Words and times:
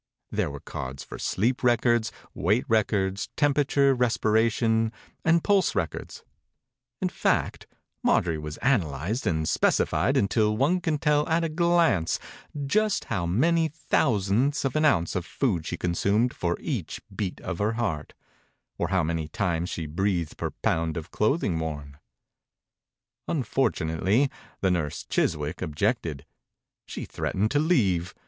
There 0.31 0.49
were 0.49 0.59
cards 0.59 1.03
for 1.03 1.19
sleep 1.19 1.63
records, 1.63 2.11
weight 2.33 2.65
records, 2.67 3.29
tem 3.37 3.53
perature, 3.53 3.93
respiration, 3.95 4.91
and 5.23 5.43
pulse 5.43 5.73
35 5.73 5.91
THE 5.91 5.97
INCUBATOR 5.99 6.09
BABY 6.09 6.09
records— 6.09 6.23
in 7.03 7.09
fact 7.09 7.67
Marjorie 8.01 8.37
was 8.39 8.57
analyzed 8.63 9.27
and 9.27 9.47
specified 9.47 10.17
until 10.17 10.57
one 10.57 10.81
could 10.81 11.01
tell 11.01 11.29
at 11.29 11.43
a 11.43 11.49
glance 11.49 12.19
just 12.65 13.05
how 13.13 13.27
many 13.27 13.67
thousandths 13.67 14.65
of 14.65 14.75
an 14.75 14.85
ounce 14.85 15.15
of 15.15 15.23
food 15.23 15.67
she 15.67 15.77
consumed 15.77 16.33
for 16.33 16.57
each 16.59 16.99
beat 17.15 17.39
of 17.41 17.59
her 17.59 17.73
heart, 17.73 18.15
or 18.79 18.87
how 18.87 19.03
many 19.03 19.27
times 19.27 19.69
she 19.69 19.85
breathed 19.85 20.35
per 20.35 20.49
pound 20.63 20.97
of 20.97 21.11
clothing 21.11 21.59
worn. 21.59 21.99
Unfortunately, 23.27 24.31
the 24.61 24.71
nurse, 24.71 25.03
Chiswick, 25.03 25.61
objected. 25.61 26.25
She 26.87 27.05
threat 27.05 27.35
ened 27.35 27.49
to 27.51 27.59
leave. 27.59 28.15